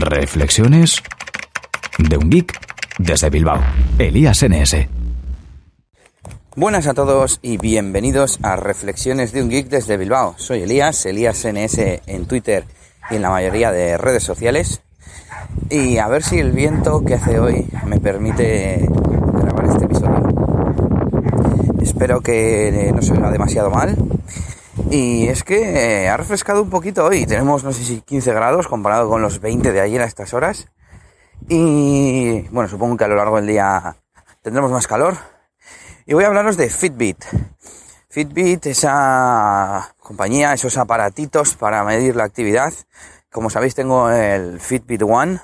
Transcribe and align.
Reflexiones 0.00 1.02
de 1.98 2.16
un 2.16 2.30
geek 2.30 2.58
desde 2.98 3.30
Bilbao. 3.30 3.62
Elías 3.98 4.44
NS. 4.44 4.88
Buenas 6.54 6.86
a 6.86 6.94
todos 6.94 7.38
y 7.42 7.58
bienvenidos 7.58 8.38
a 8.42 8.56
Reflexiones 8.56 9.32
de 9.32 9.42
un 9.42 9.50
geek 9.50 9.68
desde 9.68 9.96
Bilbao. 9.96 10.34
Soy 10.38 10.62
Elías, 10.62 11.06
Elías 11.06 11.46
NS 11.46 11.78
en 12.06 12.26
Twitter 12.26 12.64
y 13.10 13.16
en 13.16 13.22
la 13.22 13.30
mayoría 13.30 13.72
de 13.72 13.98
redes 13.98 14.22
sociales. 14.22 14.82
Y 15.70 15.98
a 15.98 16.08
ver 16.08 16.22
si 16.22 16.38
el 16.38 16.52
viento 16.52 17.04
que 17.04 17.14
hace 17.14 17.38
hoy 17.38 17.66
me 17.86 17.98
permite 18.00 18.88
grabar 18.88 19.66
este 19.66 19.84
episodio. 19.84 20.28
Espero 21.80 22.20
que 22.20 22.92
no 22.94 23.02
se 23.02 23.14
demasiado 23.14 23.70
mal 23.70 23.96
y 24.90 25.28
es 25.28 25.42
que 25.42 26.04
eh, 26.04 26.08
ha 26.08 26.16
refrescado 26.16 26.62
un 26.62 26.70
poquito 26.70 27.04
hoy. 27.04 27.26
Tenemos, 27.26 27.64
no 27.64 27.72
sé 27.72 27.84
si 27.84 28.00
15 28.00 28.32
grados 28.32 28.68
comparado 28.68 29.08
con 29.08 29.22
los 29.22 29.40
20 29.40 29.72
de 29.72 29.80
ayer 29.80 30.00
a 30.00 30.04
estas 30.04 30.32
horas. 30.34 30.68
Y 31.48 32.42
bueno, 32.50 32.68
supongo 32.68 32.96
que 32.96 33.04
a 33.04 33.08
lo 33.08 33.16
largo 33.16 33.36
del 33.36 33.46
día 33.46 33.96
tendremos 34.42 34.70
más 34.70 34.86
calor. 34.86 35.16
Y 36.06 36.14
voy 36.14 36.24
a 36.24 36.28
hablaros 36.28 36.56
de 36.56 36.70
Fitbit. 36.70 37.24
Fitbit, 38.08 38.66
esa 38.66 39.94
compañía, 39.98 40.52
esos 40.52 40.76
aparatitos 40.76 41.54
para 41.54 41.82
medir 41.84 42.14
la 42.14 42.24
actividad. 42.24 42.72
Como 43.30 43.50
sabéis, 43.50 43.74
tengo 43.74 44.08
el 44.10 44.60
Fitbit 44.60 45.02
One. 45.02 45.40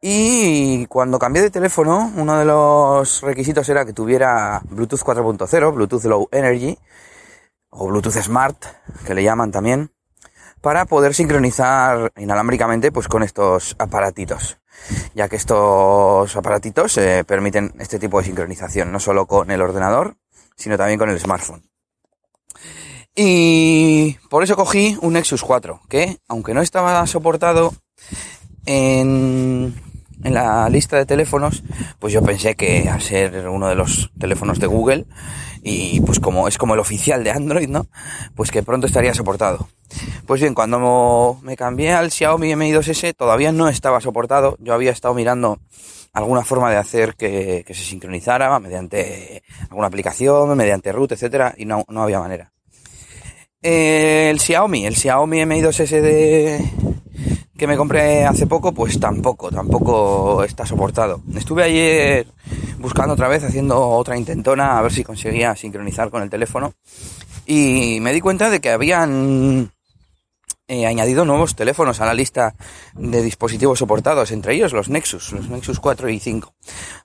Y 0.00 0.86
cuando 0.86 1.18
cambié 1.18 1.42
de 1.42 1.50
teléfono, 1.50 2.12
uno 2.16 2.38
de 2.38 2.44
los 2.44 3.22
requisitos 3.22 3.68
era 3.70 3.84
que 3.86 3.94
tuviera 3.94 4.60
Bluetooth 4.68 5.00
4.0, 5.00 5.74
Bluetooth 5.74 6.04
Low 6.04 6.28
Energy 6.30 6.78
o 7.76 7.86
Bluetooth 7.86 8.20
Smart, 8.20 8.56
que 9.06 9.14
le 9.14 9.22
llaman 9.22 9.50
también, 9.50 9.92
para 10.60 10.86
poder 10.86 11.14
sincronizar 11.14 12.12
inalámbricamente 12.16 12.90
pues 12.90 13.08
con 13.08 13.22
estos 13.22 13.76
aparatitos, 13.78 14.58
ya 15.14 15.28
que 15.28 15.36
estos 15.36 16.34
aparatitos 16.36 16.96
eh, 16.98 17.24
permiten 17.24 17.74
este 17.78 17.98
tipo 17.98 18.18
de 18.18 18.26
sincronización, 18.26 18.90
no 18.90 18.98
solo 18.98 19.26
con 19.26 19.50
el 19.50 19.62
ordenador, 19.62 20.16
sino 20.56 20.76
también 20.76 20.98
con 20.98 21.10
el 21.10 21.20
smartphone. 21.20 21.62
Y 23.14 24.18
por 24.28 24.42
eso 24.42 24.56
cogí 24.56 24.98
un 25.00 25.14
Nexus 25.14 25.42
4, 25.42 25.80
que 25.88 26.18
aunque 26.28 26.52
no 26.52 26.60
estaba 26.60 27.06
soportado 27.06 27.72
en, 28.66 29.74
en 30.26 30.34
la 30.34 30.68
lista 30.68 30.96
de 30.96 31.06
teléfonos, 31.06 31.62
pues 32.00 32.12
yo 32.12 32.20
pensé 32.20 32.56
que 32.56 32.88
al 32.88 33.00
ser 33.00 33.48
uno 33.48 33.68
de 33.68 33.76
los 33.76 34.10
teléfonos 34.18 34.58
de 34.58 34.66
Google, 34.66 35.06
y 35.62 36.00
pues 36.00 36.18
como 36.18 36.48
es 36.48 36.58
como 36.58 36.74
el 36.74 36.80
oficial 36.80 37.22
de 37.22 37.30
Android, 37.30 37.68
¿no? 37.68 37.86
Pues 38.34 38.50
que 38.50 38.64
pronto 38.64 38.88
estaría 38.88 39.14
soportado. 39.14 39.68
Pues 40.26 40.40
bien, 40.40 40.54
cuando 40.54 41.38
me 41.42 41.56
cambié 41.56 41.92
al 41.92 42.10
Xiaomi 42.10 42.56
Mi 42.56 42.72
2S 42.72 43.14
todavía 43.16 43.52
no 43.52 43.68
estaba 43.68 44.00
soportado. 44.00 44.56
Yo 44.60 44.74
había 44.74 44.90
estado 44.90 45.14
mirando 45.14 45.60
alguna 46.12 46.42
forma 46.42 46.70
de 46.70 46.76
hacer 46.76 47.14
que, 47.14 47.64
se 47.68 47.74
sincronizara 47.74 48.58
mediante 48.58 49.44
alguna 49.70 49.86
aplicación, 49.86 50.56
mediante 50.56 50.90
root, 50.90 51.12
etcétera, 51.12 51.54
y 51.56 51.66
no, 51.66 51.84
no 51.88 52.02
había 52.02 52.18
manera. 52.18 52.52
El 53.62 54.40
Xiaomi, 54.40 54.86
el 54.86 54.96
Xiaomi 54.96 55.46
Mi 55.46 55.60
2S 55.60 56.00
de, 56.00 56.64
que 57.56 57.66
me 57.66 57.76
compré 57.76 58.24
hace 58.24 58.46
poco, 58.46 58.72
pues 58.72 59.00
tampoco, 59.00 59.50
tampoco 59.50 60.44
está 60.44 60.66
soportado. 60.66 61.22
Estuve 61.34 61.64
ayer 61.64 62.26
buscando 62.78 63.14
otra 63.14 63.28
vez, 63.28 63.44
haciendo 63.44 63.80
otra 63.80 64.16
intentona, 64.16 64.78
a 64.78 64.82
ver 64.82 64.92
si 64.92 65.02
conseguía 65.02 65.56
sincronizar 65.56 66.10
con 66.10 66.22
el 66.22 66.30
teléfono. 66.30 66.74
Y 67.46 67.98
me 68.00 68.12
di 68.12 68.20
cuenta 68.20 68.50
de 68.50 68.60
que 68.60 68.70
habían 68.70 69.70
eh, 70.68 70.86
añadido 70.86 71.24
nuevos 71.24 71.54
teléfonos 71.54 72.00
a 72.00 72.06
la 72.06 72.12
lista 72.12 72.54
de 72.94 73.22
dispositivos 73.22 73.78
soportados, 73.78 74.32
entre 74.32 74.54
ellos 74.54 74.72
los 74.72 74.88
Nexus, 74.88 75.32
los 75.32 75.48
Nexus 75.48 75.80
4 75.80 76.10
y 76.10 76.20
5. 76.20 76.52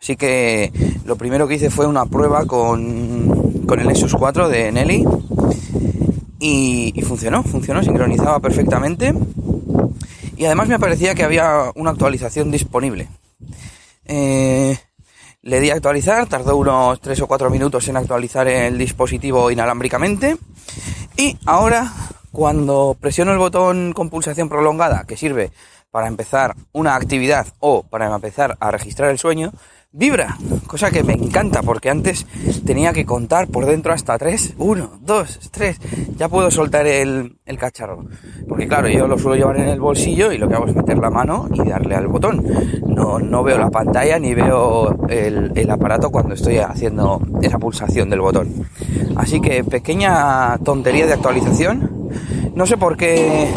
Así 0.00 0.16
que 0.16 0.72
lo 1.04 1.16
primero 1.16 1.46
que 1.46 1.54
hice 1.56 1.68
fue 1.68 1.86
una 1.86 2.06
prueba 2.06 2.46
con, 2.46 3.64
con 3.66 3.80
el 3.80 3.86
Nexus 3.86 4.14
4 4.14 4.48
de 4.48 4.72
Nelly 4.72 5.04
y, 6.38 6.92
y 6.94 7.02
funcionó, 7.02 7.42
funcionó, 7.42 7.82
sincronizaba 7.82 8.40
perfectamente 8.40 9.12
y 10.38 10.46
además 10.46 10.68
me 10.68 10.78
parecía 10.78 11.16
que 11.16 11.24
había 11.24 11.72
una 11.74 11.90
actualización 11.90 12.52
disponible. 12.52 13.08
Eh, 14.04 14.78
le 15.42 15.60
di 15.60 15.70
a 15.70 15.74
actualizar, 15.74 16.28
tardó 16.28 16.56
unos 16.56 17.00
3 17.00 17.22
o 17.22 17.26
4 17.26 17.50
minutos 17.50 17.88
en 17.88 17.96
actualizar 17.96 18.46
el 18.46 18.78
dispositivo 18.78 19.50
inalámbricamente. 19.50 20.36
Y 21.16 21.36
ahora, 21.44 21.92
cuando 22.30 22.96
presiono 23.00 23.32
el 23.32 23.38
botón 23.38 23.92
con 23.92 24.10
pulsación 24.10 24.48
prolongada, 24.48 25.04
que 25.08 25.16
sirve 25.16 25.50
para 25.90 26.06
empezar 26.06 26.54
una 26.72 26.94
actividad 26.94 27.48
o 27.58 27.82
para 27.82 28.14
empezar 28.14 28.56
a 28.60 28.70
registrar 28.70 29.10
el 29.10 29.18
sueño, 29.18 29.52
vibra, 29.90 30.36
cosa 30.66 30.90
que 30.90 31.02
me 31.02 31.14
encanta 31.14 31.62
porque 31.62 31.88
antes 31.88 32.26
tenía 32.66 32.92
que 32.92 33.06
contar 33.06 33.48
por 33.48 33.64
dentro 33.64 33.94
hasta 33.94 34.18
tres, 34.18 34.54
uno, 34.58 34.98
dos, 35.00 35.50
tres, 35.50 35.80
ya 36.16 36.28
puedo 36.28 36.50
soltar 36.50 36.86
el, 36.86 37.38
el, 37.46 37.58
cacharro, 37.58 38.04
porque 38.46 38.68
claro, 38.68 38.88
yo 38.88 39.08
lo 39.08 39.18
suelo 39.18 39.36
llevar 39.36 39.56
en 39.60 39.68
el 39.68 39.80
bolsillo 39.80 40.30
y 40.30 40.36
lo 40.36 40.46
que 40.46 40.54
hago 40.56 40.66
es 40.66 40.74
meter 40.74 40.98
la 40.98 41.08
mano 41.08 41.48
y 41.54 41.66
darle 41.66 41.94
al 41.94 42.06
botón, 42.06 42.44
no, 42.86 43.18
no 43.18 43.42
veo 43.42 43.56
la 43.56 43.70
pantalla 43.70 44.18
ni 44.18 44.34
veo 44.34 45.06
el, 45.08 45.52
el 45.54 45.70
aparato 45.70 46.10
cuando 46.10 46.34
estoy 46.34 46.58
haciendo 46.58 47.22
esa 47.40 47.58
pulsación 47.58 48.10
del 48.10 48.20
botón, 48.20 48.66
así 49.16 49.40
que 49.40 49.64
pequeña 49.64 50.58
tontería 50.58 51.06
de 51.06 51.14
actualización, 51.14 52.10
no 52.54 52.66
sé 52.66 52.76
por 52.76 52.98
qué 52.98 53.48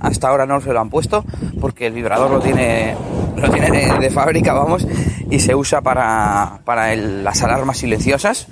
hasta 0.00 0.28
ahora 0.28 0.46
no 0.46 0.60
se 0.60 0.72
lo 0.72 0.80
han 0.80 0.90
puesto, 0.90 1.24
porque 1.60 1.86
el 1.86 1.92
vibrador 1.92 2.30
lo 2.30 2.40
tiene, 2.40 2.94
lo 3.38 3.50
tiene 3.50 3.98
de 3.98 4.10
fábrica, 4.10 4.52
vamos, 4.52 4.86
y 5.30 5.40
se 5.40 5.54
usa 5.54 5.80
para, 5.80 6.60
para 6.64 6.94
las 6.94 7.42
alarmas 7.42 7.78
silenciosas. 7.78 8.48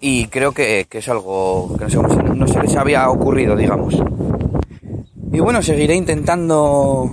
Y 0.00 0.26
creo 0.28 0.52
que, 0.52 0.86
es 0.90 1.08
algo 1.10 1.76
que 1.76 1.84
no, 1.84 2.46
se 2.48 2.60
les 2.60 2.74
había 2.76 3.10
ocurrido, 3.10 3.54
digamos. 3.54 4.02
Y 5.30 5.40
bueno, 5.40 5.62
seguiré 5.62 5.94
intentando 5.94 7.08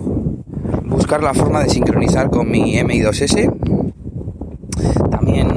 buscar 0.85 1.21
la 1.21 1.33
forma 1.33 1.61
de 1.61 1.69
sincronizar 1.69 2.29
con 2.29 2.49
mi 2.49 2.77
MI2S. 2.77 3.51
También 5.11 5.47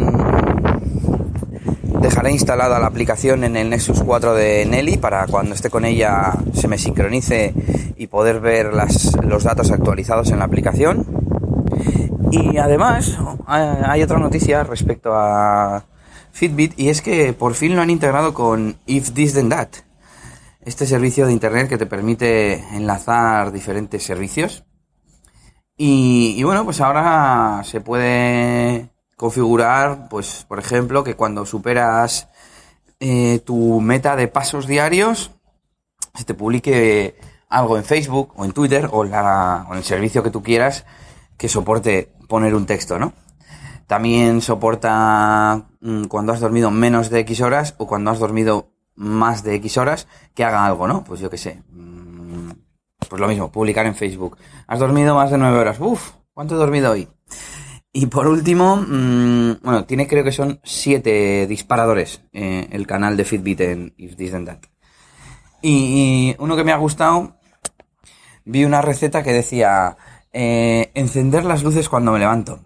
dejaré 2.21 2.33
instalada 2.35 2.79
la 2.79 2.87
aplicación 2.87 3.45
en 3.45 3.57
el 3.57 3.71
Nexus 3.71 4.03
4 4.03 4.35
de 4.35 4.67
Nelly 4.67 4.99
para 4.99 5.27
cuando 5.27 5.55
esté 5.55 5.71
con 5.71 5.87
ella 5.87 6.35
se 6.53 6.69
me 6.69 6.77
sincronice 6.77 7.55
y 7.97 8.09
poder 8.09 8.41
ver 8.41 8.73
los 8.75 9.45
datos 9.45 9.71
actualizados 9.71 10.31
en 10.31 10.41
la 10.41 10.45
aplicación. 10.45 11.07
Y 12.31 12.59
además 12.59 13.17
hay 13.47 14.03
otra 14.03 14.19
noticia 14.19 14.65
respecto 14.65 15.15
a 15.15 15.87
Fitbit 16.31 16.79
y 16.79 16.91
es 16.91 17.01
que 17.01 17.33
por 17.33 17.55
fin 17.55 17.75
lo 17.75 17.81
han 17.81 17.89
integrado 17.89 18.35
con 18.35 18.77
If 18.85 19.13
This 19.13 19.33
Then 19.33 19.49
That. 19.49 19.69
Este 20.61 20.87
servicio 20.87 21.25
de 21.25 21.33
internet 21.33 21.71
que 21.71 21.79
te 21.79 21.87
permite 21.87 22.63
enlazar 22.77 23.51
diferentes 23.51 24.03
servicios. 24.03 24.63
Y, 25.79 26.43
bueno, 26.43 26.67
pues 26.67 26.83
ahora 26.83 27.63
se 27.65 27.81
puede 27.81 28.90
configurar, 29.21 30.09
pues 30.09 30.47
por 30.49 30.59
ejemplo, 30.59 31.05
que 31.05 31.15
cuando 31.15 31.45
superas 31.45 32.31
eh, 33.01 33.41
tu 33.45 33.79
meta 33.83 34.17
de 34.17 34.29
pasos 34.29 34.67
diarios, 34.67 35.31
se 36.15 36.25
te 36.25 36.33
publique 36.33 37.17
algo 37.51 37.77
en 37.77 37.85
Facebook 37.85 38.33
o 38.37 38.47
en 38.47 38.53
Twitter 38.53 38.89
o, 38.91 39.05
la, 39.05 39.67
o 39.69 39.73
en 39.73 39.79
el 39.79 39.85
servicio 39.85 40.23
que 40.23 40.31
tú 40.31 40.43
quieras 40.43 40.87
que 41.37 41.51
soporte 41.51 42.15
poner 42.29 42.55
un 42.55 42.65
texto, 42.65 42.99
¿no? 42.99 43.13
También 43.87 44.41
soporta 44.41 45.67
mm, 45.83 46.05
cuando 46.05 46.33
has 46.33 46.41
dormido 46.41 46.71
menos 46.71 47.11
de 47.11 47.21
X 47.21 47.43
horas 47.43 47.75
o 47.77 47.87
cuando 47.87 48.11
has 48.11 48.21
dormido 48.21 48.71
más 48.95 49.43
de 49.43 49.55
X 49.57 49.77
horas 49.77 50.07
que 50.33 50.45
haga 50.45 50.65
algo, 50.65 50.89
¿no? 50.89 51.05
Pues 51.05 51.21
yo 51.21 51.29
qué 51.29 51.37
sé. 51.37 51.63
Mm, 51.69 52.53
pues 53.07 53.21
lo 53.21 53.29
mismo, 53.29 53.53
publicar 53.53 53.85
en 53.85 53.95
Facebook. 53.95 54.39
Has 54.67 54.79
dormido 54.79 55.15
más 55.15 55.31
de 55.31 55.37
9 55.37 55.59
horas. 55.59 55.79
Uf, 55.79 56.13
¿cuánto 56.33 56.55
he 56.55 56.59
dormido 56.59 56.93
hoy? 56.93 57.07
Y 57.93 58.07
por 58.07 58.29
último, 58.29 58.77
mmm, 58.77 59.63
bueno, 59.63 59.85
tiene 59.85 60.07
creo 60.07 60.23
que 60.23 60.31
son 60.31 60.61
7 60.63 61.47
disparadores 61.49 62.23
eh, 62.33 62.69
el 62.71 62.87
canal 62.87 63.17
de 63.17 63.25
Fitbit 63.25 63.61
en 63.63 63.95
If 63.97 64.15
This 64.15 64.35
and 64.35 64.47
That. 64.47 64.59
Y 65.61 66.37
uno 66.39 66.55
que 66.55 66.63
me 66.63 66.73
ha 66.73 66.77
gustado, 66.77 67.37
vi 68.45 68.65
una 68.65 68.81
receta 68.81 69.25
que 69.25 69.33
decía 69.33 69.97
eh, 70.33 70.93
encender 70.95 71.45
las 71.45 71.65
luces 71.65 71.89
cuando 71.89 72.13
me 72.13 72.21
levanto. 72.21 72.61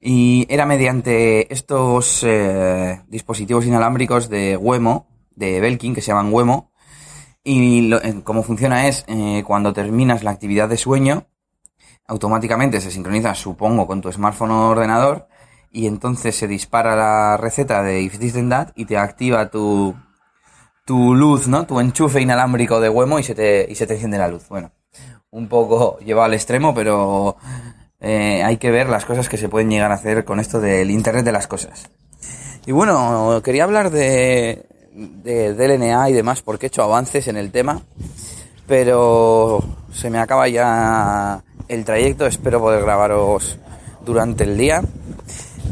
Y 0.00 0.46
era 0.48 0.64
mediante 0.64 1.52
estos 1.52 2.22
eh, 2.22 3.02
dispositivos 3.08 3.66
inalámbricos 3.66 4.28
de 4.28 4.56
Wemo, 4.56 5.08
de 5.34 5.60
Belkin, 5.60 5.92
que 5.94 6.00
se 6.00 6.12
llaman 6.12 6.32
Wemo. 6.32 6.70
Y 7.42 7.88
lo, 7.88 8.00
cómo 8.22 8.44
funciona 8.44 8.86
es, 8.86 9.04
cuando 9.44 9.72
terminas 9.72 10.22
la 10.22 10.30
actividad 10.32 10.68
de 10.68 10.76
sueño, 10.76 11.26
automáticamente 12.08 12.80
se 12.80 12.90
sincroniza, 12.90 13.34
supongo, 13.34 13.86
con 13.86 14.00
tu 14.00 14.10
smartphone 14.12 14.50
o 14.52 14.68
ordenador, 14.68 15.28
y 15.70 15.86
entonces 15.86 16.36
se 16.36 16.48
dispara 16.48 16.96
la 16.96 17.36
receta 17.36 17.82
de 17.82 18.00
If 18.00 18.18
This 18.18 18.34
Then 18.34 18.48
That 18.48 18.68
y 18.76 18.86
te 18.86 18.96
activa 18.96 19.50
tu, 19.50 19.94
tu 20.84 21.14
luz, 21.14 21.48
¿no? 21.48 21.66
Tu 21.66 21.78
enchufe 21.80 22.20
inalámbrico 22.20 22.80
de 22.80 22.88
Wemo 22.88 23.18
y 23.18 23.22
se 23.22 23.34
te, 23.34 23.66
y 23.68 23.74
se 23.74 23.86
te 23.86 23.94
enciende 23.94 24.18
la 24.18 24.28
luz. 24.28 24.48
Bueno, 24.48 24.70
un 25.30 25.48
poco 25.48 25.98
llevado 25.98 26.26
al 26.26 26.34
extremo, 26.34 26.74
pero 26.74 27.36
eh, 28.00 28.42
hay 28.42 28.56
que 28.56 28.70
ver 28.70 28.88
las 28.88 29.04
cosas 29.04 29.28
que 29.28 29.36
se 29.36 29.48
pueden 29.48 29.68
llegar 29.68 29.90
a 29.90 29.96
hacer 29.96 30.24
con 30.24 30.40
esto 30.40 30.60
del 30.60 30.90
Internet 30.90 31.24
de 31.24 31.32
las 31.32 31.46
cosas. 31.46 31.90
Y 32.64 32.72
bueno, 32.72 33.40
quería 33.44 33.64
hablar 33.64 33.90
de, 33.90 34.66
de 34.92 35.54
DLNA 35.54 36.10
y 36.10 36.12
demás 36.12 36.42
porque 36.42 36.66
he 36.66 36.68
hecho 36.68 36.82
avances 36.82 37.28
en 37.28 37.36
el 37.36 37.50
tema, 37.50 37.82
pero 38.66 39.62
se 39.92 40.08
me 40.08 40.18
acaba 40.18 40.48
ya 40.48 41.44
el 41.68 41.84
trayecto, 41.84 42.26
espero 42.26 42.60
poder 42.60 42.82
grabaros 42.82 43.58
durante 44.04 44.44
el 44.44 44.56
día. 44.56 44.82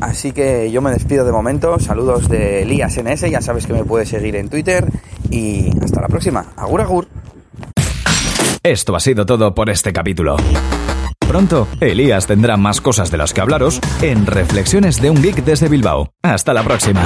Así 0.00 0.32
que 0.32 0.70
yo 0.70 0.82
me 0.82 0.90
despido 0.90 1.24
de 1.24 1.32
momento, 1.32 1.78
saludos 1.78 2.28
de 2.28 2.62
Elías 2.62 2.98
NS, 2.98 3.30
ya 3.30 3.40
sabes 3.40 3.66
que 3.66 3.72
me 3.72 3.84
puedes 3.84 4.08
seguir 4.08 4.36
en 4.36 4.48
Twitter 4.48 4.86
y 5.30 5.70
hasta 5.82 6.00
la 6.00 6.08
próxima. 6.08 6.46
Agur 6.56 6.80
agur. 6.80 7.08
Esto 8.62 8.96
ha 8.96 9.00
sido 9.00 9.24
todo 9.26 9.54
por 9.54 9.70
este 9.70 9.92
capítulo. 9.92 10.36
Pronto, 11.18 11.68
Elías 11.80 12.26
tendrá 12.26 12.56
más 12.56 12.80
cosas 12.80 13.10
de 13.10 13.18
las 13.18 13.32
que 13.32 13.40
hablaros 13.40 13.80
en 14.02 14.26
Reflexiones 14.26 15.00
de 15.00 15.10
un 15.10 15.22
Geek 15.22 15.44
desde 15.44 15.68
Bilbao. 15.68 16.10
Hasta 16.22 16.52
la 16.52 16.62
próxima. 16.62 17.02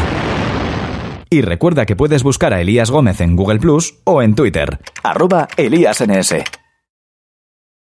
Y 1.31 1.43
recuerda 1.43 1.85
que 1.85 1.95
puedes 1.95 2.23
buscar 2.23 2.55
a 2.55 2.61
Elías 2.61 2.91
Gómez 2.91 3.21
en 3.21 3.37
Google 3.37 3.59
Plus 3.59 3.99
o 4.05 4.23
en 4.23 4.35
Twitter, 4.35 4.79
arroba 5.03 5.47
ElíasNS. 5.57 6.58